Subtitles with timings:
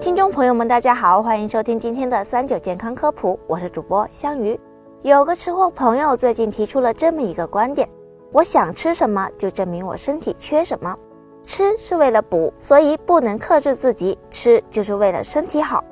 [0.00, 4.58] 听众朋友们，大家好，欢迎收听今天的三九健康科普，我是主播香鱼。
[5.02, 7.88] 有个吃货朋友最近提出了这么一个观点：
[8.30, 10.96] 我想吃什么，就证明我身体缺什么。
[11.42, 15.82] 吃是为了补，所以不能克制自己，吃就是为了身体好。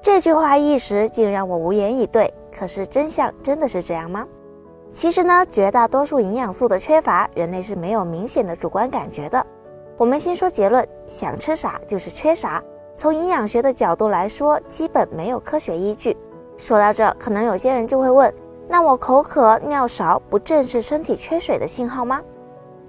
[0.00, 2.32] 这句话一时竟让我无言以对。
[2.58, 4.26] 可是真相真的是这样吗？
[4.90, 9.46] 其实呢，绝大多数营养素的缺乏，人类是没有明显的主观感觉的。
[9.98, 12.62] 我们先说结论：想吃啥就是缺啥。
[12.94, 16.16] 从营养学的角度来说，基本没有科学依据。
[16.56, 18.32] 说到这，可能有些人就会问：
[18.68, 22.20] 那我口渴、尿少，不正是身体缺水的信号吗？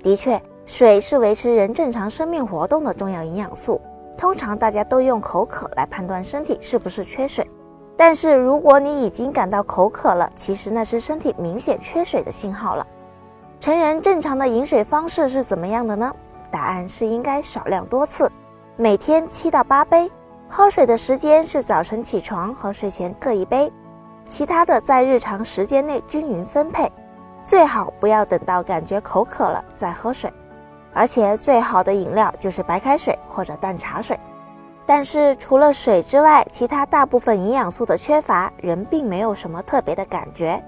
[0.02, 3.80] 的确，水是维持人正常生命活动的重要营养素。
[4.18, 7.50] 通常大家都用口渴来判断身体是不是缺水。
[7.96, 12.86] 但是如果你已经感到口渴了，其实那是身体明显缺水的信号了。
[13.60, 16.14] 成人正常的饮水方式是怎么样的呢？
[16.52, 18.30] 答案是应该少量多次。
[18.76, 20.12] 每天七到八杯，
[20.50, 23.72] 喝水的时间是早晨起床和睡前各一杯，
[24.28, 26.92] 其他的在日常时间内均匀分配，
[27.46, 30.34] 最好不要等到感觉口渴了再喝水，
[30.92, 34.20] 而且最好的饮料就是白开水或者淡茶水。
[34.88, 40.60] 但是除了水之外，其他大部分营养素的缺乏，人并没有什么特别的感觉。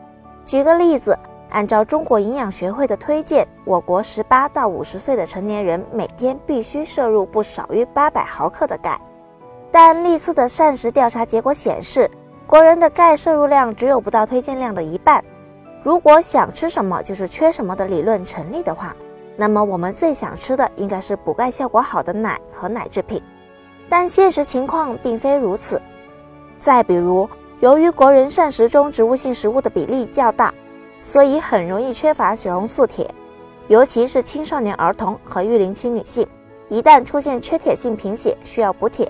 [0.46, 1.18] 举个例子。
[1.50, 9.00] 按照中国营养学会的推荐，我国十八到五十岁的成年人每天必须摄入不少于八百毫克的钙。
[9.72, 12.10] 但历次的膳食调查结果显示，
[12.48, 15.24] 国人的钙摄入量只有不到推荐量的一半。
[15.84, 18.96] 如果想吃什么就是缺什么的理论成立的话，
[19.38, 23.22] 那么我们最想吃的应该是补钙效果好的奶和奶制品。
[23.88, 25.82] 但现实情况并非如此。
[26.58, 27.30] 再比如，
[27.60, 30.54] 由于国人膳食中植物性食物的比例较大。
[31.06, 33.08] 所以很容易缺乏血红素铁，
[33.68, 36.28] 尤其是青少年儿童和育龄期女性，
[36.68, 39.08] 一旦出现缺铁性贫血，需要补铁。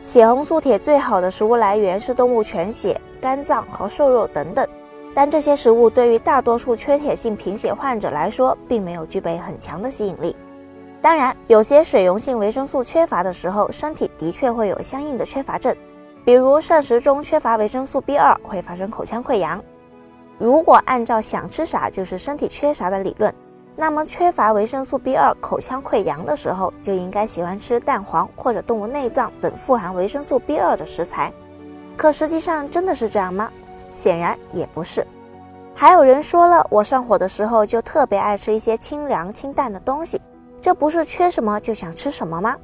[0.00, 4.66] 血红素铁最好的食物来源是动物全血、肝脏和瘦肉等等，
[5.14, 10.34] 但这些食物对于大多数缺铁性贫血患者来说，并没有具备很强的吸引力。
[11.00, 15.72] 当然，有些水溶性维生素缺乏的时候，身体的确会有相应的缺乏症，
[16.24, 19.62] 比如膳食中缺乏维生素 B2 会发生口腔溃疡。
[20.38, 23.32] 如果按照想吃啥就是身体缺啥的理论，
[23.76, 31.32] 那么缺乏维生素 B2、口腔溃疡的时候，就应该喜欢吃蛋黄或者动物内脏等富含维生素 B2 的食材。
[31.96, 33.50] 可实际上真的是这样吗？
[33.92, 35.06] 显然也不是。
[35.74, 40.20] 还有人说了，我上火的时候就特别爱吃一些清凉清淡的东西，
[40.60, 42.56] 这不是缺什么就想吃什么吗？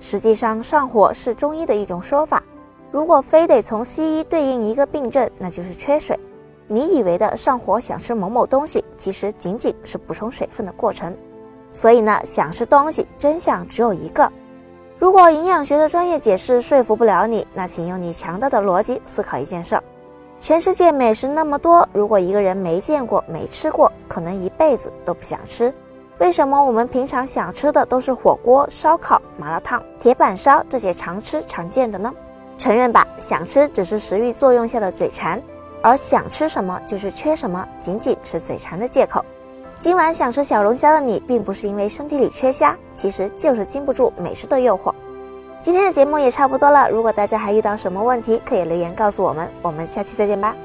[0.00, 2.42] 实际上，上火是中医的一种说法。
[2.90, 6.18] 如果非得从西医对应一个病症，那就是缺水。
[6.68, 11.16] 你以为的上火想吃某某东西，其实仅仅是补充水分的过程。
[11.72, 14.30] 所以呢，想吃东西真相只有一个。
[14.98, 19.82] 如果营养学的专业解释说服不了你，那请用你强大的逻辑思考一件事儿：
[20.40, 25.72] 全世界美食那么多，如果一个人没见过、没吃过，可能一辈子都不想吃。
[26.18, 32.10] 为什么我们平常想吃的都是火锅、烧烤、麻辣烫、铁板烧这些常吃常见的呢？
[32.56, 35.38] 承认吧，想吃只是食欲作用下的嘴馋。
[35.86, 39.24] 而想吃什么就是缺什么，仅仅是嘴馋的借口。
[39.78, 44.92] 今晚想吃小龙虾的你，并不是因为身体里缺虾，其实就是禁不住美食的诱惑。
[45.62, 49.48] 今天的节目也差不多了，如果大家还遇到什么问题，可以留言告诉我们。
[49.62, 50.56] 我们下期再见吧。